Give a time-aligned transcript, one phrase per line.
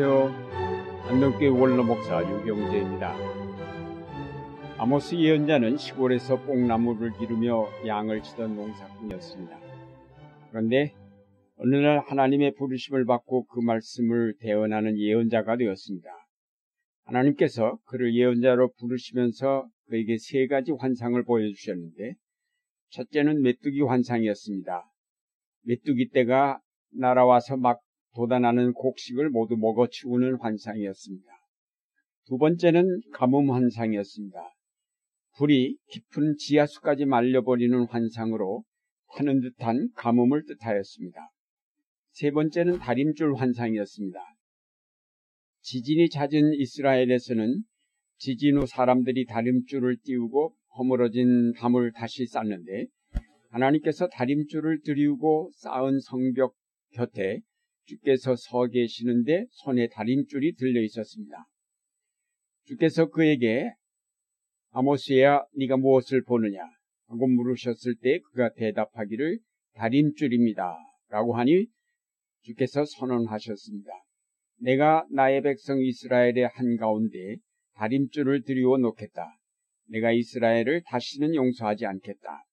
[0.00, 1.08] 안녕하세요.
[1.08, 3.16] 안동교회 원로 목사 유경재입니다.
[4.78, 9.58] 아모스 예언자는 시골에서 뽕나무를 기르며 양을 치던 농사꾼이었습니다.
[10.50, 10.94] 그런데
[11.56, 16.08] 어느 날 하나님의 부르심을 받고 그 말씀을 대언하는 예언자가 되었습니다.
[17.06, 22.14] 하나님께서 그를 예언자로 부르시면서 그에게 세 가지 환상을 보여주셨는데
[22.90, 24.84] 첫째는 메뚜기 환상이었습니다.
[25.64, 26.60] 메뚜기 떼가
[26.92, 27.80] 날아와서 막
[28.18, 31.24] 돋아나는 곡식을 모두 먹어 치우는 환상이었습니다.
[32.26, 34.40] 두 번째는 가뭄 환상이었습니다.
[35.36, 38.64] 불이 깊은 지하수까지 말려버리는 환상으로
[39.14, 41.30] 타는 듯한 가뭄을 뜻하였습니다.
[42.10, 44.18] 세 번째는 다림줄 환상이었습니다.
[45.60, 47.62] 지진이 잦은 이스라엘에서는
[48.16, 52.86] 지진 후 사람들이 다림줄을 띄우고 허물어진 담을 다시 쌓는데
[53.50, 56.56] 하나님께서 다림줄을 들이우고 쌓은 성벽
[56.94, 57.42] 곁에
[57.88, 61.46] 주께서 서 계시는데 손에 다림줄이 들려 있었습니다.
[62.64, 63.72] 주께서 그에게
[64.70, 66.60] 아모스야 네가 무엇을 보느냐
[67.06, 69.38] 하고 물으셨을 때 그가 대답하기를
[69.74, 70.76] 다림줄입니다.
[71.08, 71.66] 라고 하니
[72.42, 73.90] 주께서 선언하셨습니다.
[74.60, 77.36] 내가 나의 백성 이스라엘의 한가운데
[77.74, 79.38] 다림줄을 들이워 놓겠다.
[79.86, 82.44] 내가 이스라엘을 다시는 용서하지 않겠다.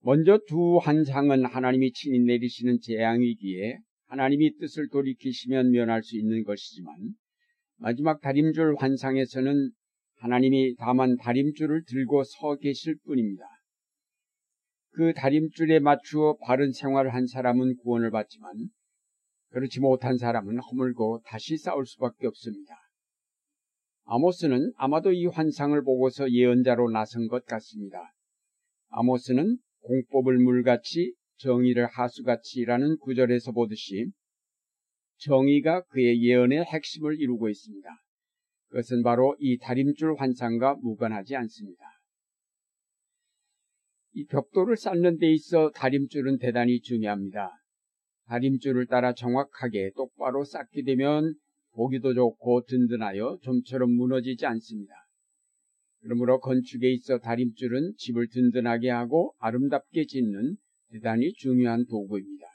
[0.00, 3.78] 먼저 두 환상은 하나님이 친히 내리시는 재앙이기에
[4.08, 7.14] 하나님이 뜻을 돌이키시면 면할 수 있는 것이지만
[7.76, 9.70] 마지막 다림줄 환상에서는
[10.16, 13.44] 하나님이 다만 다림줄을 들고 서 계실 뿐입니다.
[14.90, 18.52] 그 다림줄에 맞추어 바른 생활을 한 사람은 구원을 받지만
[19.50, 22.74] 그렇지 못한 사람은 허물고 다시 싸울 수밖에 없습니다.
[24.04, 28.12] 아모스는 아마도 이 환상을 보고서 예언자로 나선 것 같습니다.
[28.88, 34.10] 아모스는 공법을 물같이 정의를 하수같이라는 구절에서 보듯이
[35.18, 37.88] 정의가 그의 예언의 핵심을 이루고 있습니다.
[38.68, 41.82] 그것은 바로 이 다림줄 환상과 무관하지 않습니다.
[44.12, 47.50] 이 벽돌을 쌓는 데 있어 다림줄은 대단히 중요합니다.
[48.26, 51.34] 다림줄을 따라 정확하게 똑바로 쌓게 되면
[51.72, 54.92] 보기도 좋고 든든하여 좀처럼 무너지지 않습니다.
[56.00, 60.56] 그러므로 건축에 있어 다림줄은 집을 든든하게 하고 아름답게 짓는
[60.90, 62.46] 대단히 중요한 도구입니다.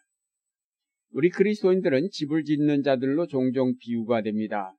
[1.11, 4.73] 우리 그리스도인들은 집을 짓는 자들로 종종 비유가 됩니다.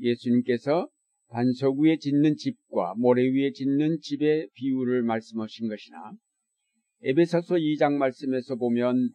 [0.00, 0.88] 예수님께서
[1.28, 6.12] 반석 위에 짓는 집과 모래 위에 짓는 집의 비유를 말씀하신 것이나
[7.02, 9.10] 에베소서 2장 말씀에서 보면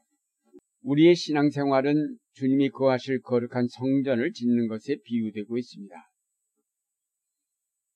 [0.83, 5.95] 우리의 신앙생활은 주님이 거하실 거룩한 성전을 짓는 것에 비유되고 있습니다.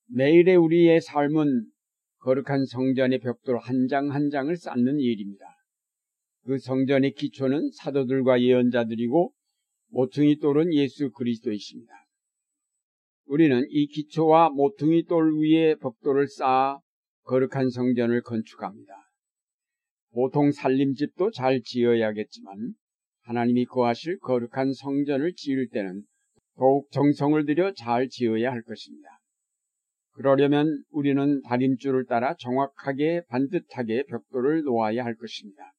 [0.10, 1.70] 매일의 우리의 삶은
[2.20, 5.57] 거룩한 성전의 벽돌 한 장한 장을 쌓는 일입니다.
[6.48, 9.34] 그 성전의 기초는 사도들과 예언자들이고
[9.90, 11.92] 모퉁이 돌은 예수 그리스도이십니다.
[13.26, 16.80] 우리는 이 기초와 모퉁이 돌 위에 벽돌을 쌓아
[17.24, 18.94] 거룩한 성전을 건축합니다.
[20.14, 22.76] 보통 살림집도 잘 지어야겠지만
[23.24, 26.04] 하나님이 거하실 거룩한 성전을 지을 때는
[26.56, 29.10] 더욱 정성을 들여 잘 지어야 할 것입니다.
[30.14, 35.74] 그러려면 우리는 다림줄을 따라 정확하게 반듯하게 벽돌을 놓아야 할 것입니다.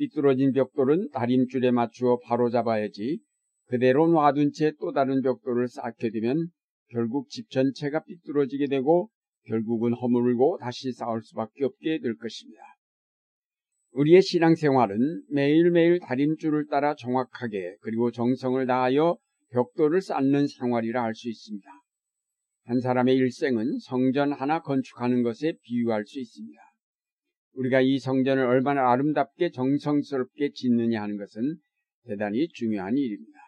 [0.00, 3.20] 삐뚤어진 벽돌은 다림줄에 맞추어 바로 잡아야지
[3.66, 6.48] 그대로 놔둔 채 또 다른 벽돌을 쌓게 되면
[6.88, 9.10] 결국 집 전체가 삐뚤어지게 되고
[9.44, 12.62] 결국은 허물고 다시 쌓을 수밖에 없게 될 것입니다.
[13.92, 19.18] 우리의 신앙생활은 매일매일 다림줄을 따라 정확하게 그리고 정성을 다하여
[19.50, 21.68] 벽돌을 쌓는 생활이라 할 수 있습니다.
[22.64, 26.69] 한 사람의 일생은 성전 하나 건축하는 것에 비유할 수 있습니다.
[27.54, 31.56] 우리가 이 성전을 얼마나 아름답게 정성스럽게 짓느냐 하는 것은
[32.04, 33.38] 대단히 중요한 일입니다.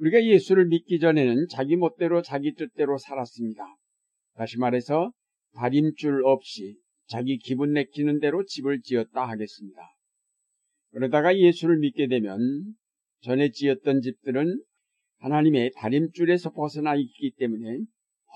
[0.00, 3.64] 우리가 예수를 믿기 전에는 자기 멋대로 자기 뜻대로 살았습니다.
[4.34, 5.12] 다시 말해서
[5.54, 9.80] 다림줄 없이 자기 기분 내키는 대로 집을 지었다 하겠습니다.
[10.90, 12.38] 그러다가 예수를 믿게 되면
[13.22, 14.62] 전에 지었던 집들은
[15.18, 17.78] 하나님의 다림줄에서 벗어나 있기 때문에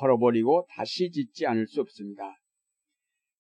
[0.01, 2.37] 헐어버리고 다시 짓지 않을 수 없습니다.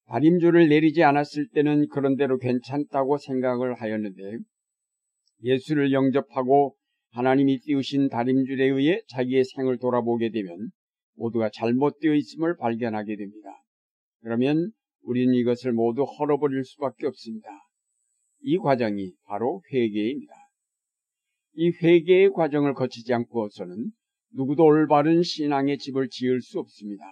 [0.08, 4.38] 다림줄을 내리지 않았을 때는 그런대로 괜찮다고 생각을 하였는데
[5.42, 6.74] 예수를 영접하고
[7.10, 10.70] 하나님이 띄우신 다림줄에 의해 자기의 생을 돌아보게 되면
[11.14, 13.48] 모두가 잘못되어 있음을 발견하게 됩니다.
[14.20, 14.70] 그러면
[15.02, 17.48] 우리는 이것을 모두 헐어버릴 수밖에 없습니다.
[18.40, 20.32] 이 과정이 바로 회개입니다.
[21.54, 23.90] 이 회개의 과정을 거치지 않고서는
[24.32, 27.04] 누구도 올바른 신앙의 집을 지을 수 없습니다.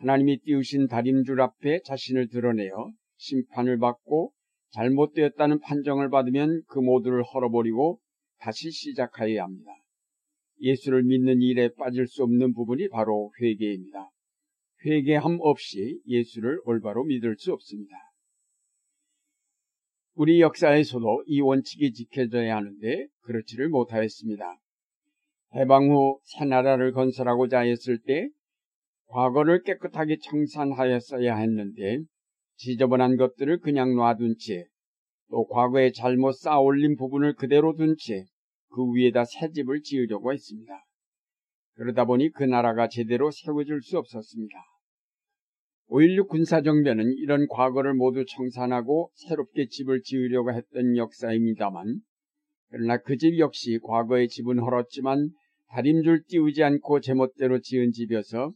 [0.00, 4.32] 하나님이 띄우신 다림줄 앞에 자신을 드러내어 심판을 받고
[4.70, 8.00] 잘못되었다는 판정을 받으면 그 모두를 헐어버리고
[8.38, 9.70] 다시 시작하여야 합니다.
[10.60, 14.10] 예수를 믿는 일에 빠질 수 없는 부분이 바로 회개입니다.
[14.86, 17.94] 회개함 없이 예수를 올바로 믿을 수 없습니다.
[20.14, 24.58] 우리 역사에서도 이 원칙이 지켜져야 하는데 그렇지를 못하였습니다.
[25.56, 28.30] 해방 후 새 나라를 건설하고자 했을 때
[29.10, 31.98] 과거를 깨끗하게 청산하였어야 했는데
[32.56, 34.64] 지저분한 것들을 그냥 놔둔 채
[35.30, 38.24] 또 과거에 잘못 쌓아올린 부분을 그대로 둔 채
[38.72, 40.72] 그 위에다 새 집을 지으려고 했습니다.
[41.74, 44.54] 그러다 보니 그 나라가 제대로 세워질 수 없었습니다.
[45.88, 52.00] 5.16 군사정변은 이런 과거를 모두 청산하고 새롭게 집을 지으려고 했던 역사입니다만
[52.70, 55.30] 그러나 그 집 역시 과거의 집은 헐었지만
[55.70, 58.52] 다림줄 띄우지 않고 제멋대로 지은 집이어서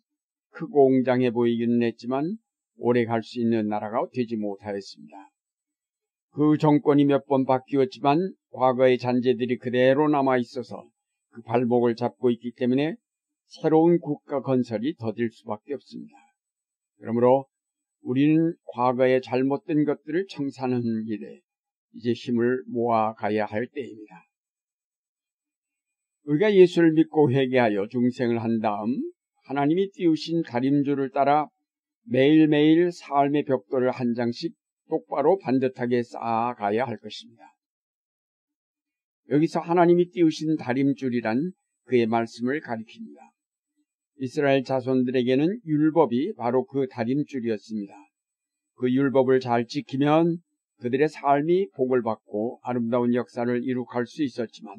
[0.55, 2.37] 크고 웅장해 보이기는 했지만
[2.77, 5.31] 오래 갈 수 있는 나라가 되지 못하였습니다.
[6.33, 10.89] 그 정권이 몇 번 바뀌었지만 과거의 잔재들이 그대로 남아 있어서
[11.31, 12.97] 그 발목을 잡고 있기 때문에
[13.47, 16.17] 새로운 국가 건설이 더딜 수밖에 없습니다.
[16.99, 17.47] 그러므로
[18.03, 21.41] 우리는 과거의 잘못된 것들을 청산하는 일에
[21.95, 24.25] 이제 힘을 모아가야 할 때입니다.
[26.25, 29.13] 우리가 예수를 믿고 회개하여 중생을 한 다음
[29.45, 31.49] 하나님이 띄우신 가림줄을 따라
[32.07, 34.55] 매일매일 삶의 벽돌을 한 장씩
[34.89, 37.55] 똑바로 반듯하게 쌓아가야 할 것입니다.
[39.31, 41.53] 여기서 하나님이 띄우신 다림줄이란
[41.85, 43.19] 그의 말씀을 가리킵니다.
[44.19, 47.95] 이스라엘 자손들에게는 율법이 바로 그 다림줄이었습니다.
[48.77, 50.39] 그 율법을 잘 지키면
[50.81, 54.75] 그들의 삶이 복을 받고 아름다운 역사를 이룩할 수 있었지만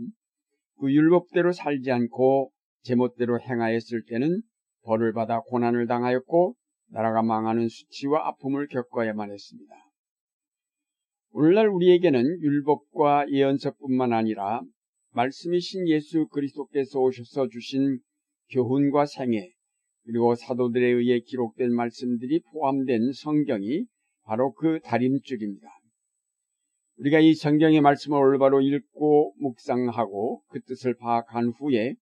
[0.80, 2.52] 그 율법대로 살지 않고
[2.84, 4.42] 제멋대로 행하였을 때는
[4.86, 6.56] 벌을 받아 고난을 당하였고
[6.92, 9.74] 나라가 망하는 수치와 아픔을 겪어야만 했습니다.
[11.32, 14.62] 오늘날 우리에게는 율법과 예언서뿐만 아니라
[15.12, 18.00] 말씀이신 예수 그리스도께서 오셔서 주신
[18.52, 19.50] 교훈과 생애
[20.06, 23.86] 그리고 사도들에 의해 기록된 말씀들이 포함된 성경이
[24.24, 25.68] 바로 그 다림줄입니다.
[26.98, 31.96] 우리가 이 성경의 말씀을 올바로 읽고 묵상하고 그 뜻을 파악한 후에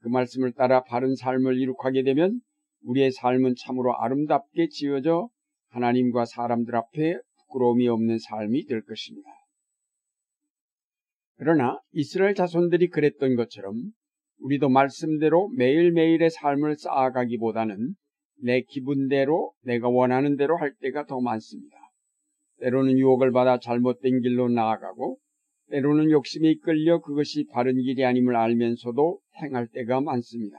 [0.00, 2.40] 그 말씀을 따라 바른 삶을 이룩하게 되면
[2.84, 5.28] 우리의 삶은 참으로 아름답게 지어져
[5.70, 9.28] 하나님과 사람들 앞에 부끄러움이 없는 삶이 될 것입니다.
[11.36, 13.74] 그러나 이스라엘 자손들이 그랬던 것처럼
[14.40, 17.94] 우리도 말씀대로 매일매일의 삶을 쌓아가기보다는
[18.42, 21.76] 내 기분대로 내가 원하는 대로 할 때가 더 많습니다.
[22.60, 25.18] 때로는 유혹을 받아 잘못된 길로 나아가고
[25.70, 30.56] 때로는 욕심에 이끌려 그것이 바른 길이 아님을 알면서도 행할 때가 많습니다.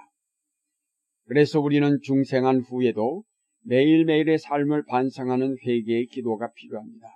[1.25, 3.23] 그래서 우리는 중생한 후에도
[3.63, 7.07] 매일매일의 삶을 반성하는 회개의 기도가 필요합니다.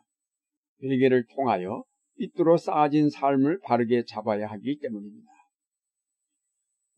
[0.84, 1.84] 회개를 통하여
[2.18, 5.32] 삐뚤어 쌓아진 삶을 바르게 잡아야 하기 때문입니다.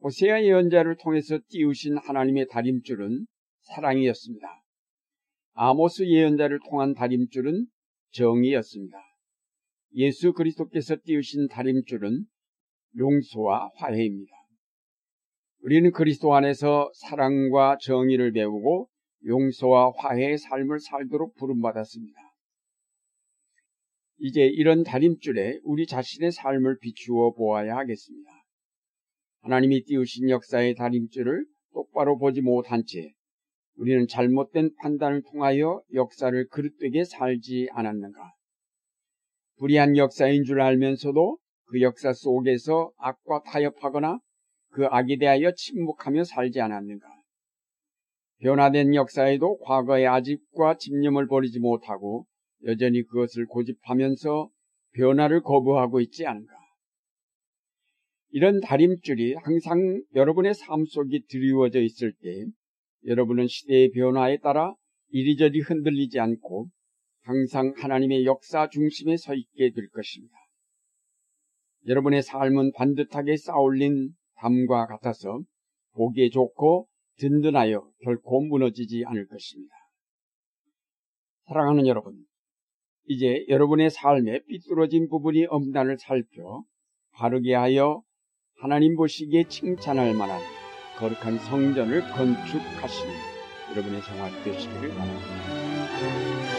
[0.01, 3.25] 호세아 예언자를 통해서 띄우신 하나님의 다림줄은
[3.61, 4.47] 사랑이었습니다.
[5.53, 7.65] 아모스 예언자를 통한 다림줄은
[8.11, 8.97] 정의였습니다.
[9.95, 12.25] 예수 그리스도께서 띄우신 다림줄은
[12.97, 14.33] 용서와 화해입니다.
[15.65, 18.87] 우리는 그리스도 안에서 사랑과 정의를 배우고
[19.25, 22.19] 용서와 화해의 삶을 살도록 부름받았습니다.
[24.19, 28.29] 이제 이런 다림줄에 우리 자신의 삶을 비추어 보아야 하겠습니다.
[29.41, 33.13] 하나님이 띄우신 역사의 다림줄을 똑바로 보지 못한 채
[33.75, 38.19] 우리는 잘못된 판단을 통하여 역사를 그릇되게 살지 않았는가?
[39.57, 41.39] 불의한 역사인 줄 알면서도
[41.69, 44.19] 그 역사 속에서 악과 타협하거나
[44.75, 47.07] 그 악에 대하여 침묵하며 살지 않았는가?
[48.39, 52.25] 변화된 역사에도 과거의 아집과 집념을 버리지 못하고
[52.65, 54.49] 여전히 그것을 고집하면서
[54.91, 56.53] 변화를 거부하고 있지 않은가?
[58.31, 62.45] 이런 다림줄이 항상 여러분의 삶 속에 드리워져 있을 때
[63.05, 64.75] 여러분은 시대의 변화에 따라
[65.11, 66.67] 이리저리 흔들리지 않고
[67.21, 70.35] 항상 하나님의 역사 중심에 서 있게 될 것입니다.
[71.87, 75.41] 여러분의 삶은 반듯하게 쌓아올린 담과 같아서
[75.93, 76.87] 보기에 좋고
[77.17, 79.73] 든든하여 결코 무너지지 않을 것입니다.
[81.47, 82.15] 사랑하는 여러분,
[83.07, 86.63] 이제 여러분의 삶에 삐뚤어진 부분이 없나를 살펴
[87.13, 88.01] 바르게 하여
[88.59, 90.39] 하나님 보시기에 칭찬할 만한
[90.97, 93.13] 거룩한 성전을 건축하시는
[93.71, 96.54] 여러분의 생활 되시기를 바랍니다.